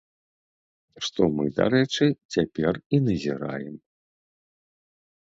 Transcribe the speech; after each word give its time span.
Што 1.07 1.21
мы, 1.39 1.43
дарэчы, 1.59 2.07
цяпер 2.35 2.79
і 2.97 3.01
назіраем. 3.09 3.75